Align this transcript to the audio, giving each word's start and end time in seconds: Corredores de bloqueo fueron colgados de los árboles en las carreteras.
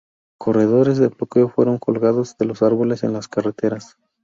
Corredores 0.39 0.97
de 0.97 1.09
bloqueo 1.09 1.47
fueron 1.47 1.77
colgados 1.77 2.35
de 2.39 2.45
los 2.45 2.63
árboles 2.63 3.03
en 3.03 3.13
las 3.13 3.27
carreteras. 3.27 3.97